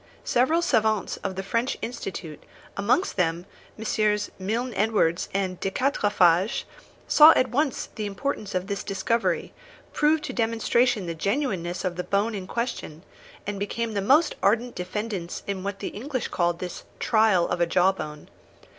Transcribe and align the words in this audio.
Several 0.25 0.63
savants 0.63 1.17
of 1.17 1.35
the 1.35 1.43
French 1.43 1.77
Institute, 1.79 2.39
and 2.39 2.47
amongst 2.75 3.17
them 3.17 3.45
MM. 3.77 4.29
Milne 4.39 4.73
Edwards 4.73 5.29
and 5.31 5.59
de 5.59 5.69
Quatrefages, 5.69 6.63
saw 7.07 7.33
at 7.35 7.51
once 7.51 7.89
the 7.93 8.07
importance 8.07 8.55
of 8.55 8.65
this 8.65 8.83
discovery, 8.83 9.53
proved 9.93 10.23
to 10.23 10.33
demonstration 10.33 11.05
the 11.05 11.13
genuineness 11.13 11.85
of 11.85 11.97
the 11.97 12.03
bone 12.03 12.33
in 12.33 12.47
question, 12.47 13.03
and 13.45 13.59
became 13.59 13.93
the 13.93 14.01
most 14.01 14.33
ardent 14.41 14.73
defendants 14.73 15.43
in 15.45 15.61
what 15.63 15.77
the 15.77 15.89
English 15.89 16.29
called 16.29 16.57
this 16.57 16.81
'trial 16.99 17.47
of 17.47 17.61
a 17.61 17.67
jawbone.' 17.67 18.27